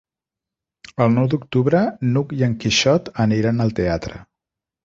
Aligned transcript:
El 1.05 1.11
nou 1.17 1.27
d'octubre 1.33 1.83
n'Hug 2.15 2.35
i 2.39 2.41
en 2.49 2.57
Quixot 2.65 3.15
aniran 3.27 3.67
al 3.67 3.77
teatre. 3.83 4.23